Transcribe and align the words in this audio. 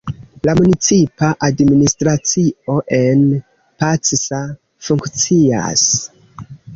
La 0.47 0.53
municipa 0.59 1.27
administracio 1.47 2.77
en 3.01 3.21
Pacsa 3.83 4.39
funkcias. 4.89 5.85